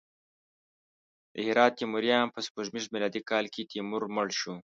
د 1.33 1.35
هرات 1.47 1.73
تیموریان: 1.81 2.25
په 2.33 2.39
سپوږمیز 2.45 2.85
میلادي 2.93 3.21
کال 3.29 3.45
کې 3.53 3.67
تیمور 3.71 4.03
مړ 4.15 4.27
شو. 4.39 4.53